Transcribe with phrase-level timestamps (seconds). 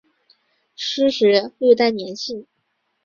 [0.75, 2.47] 湿时略带黏性。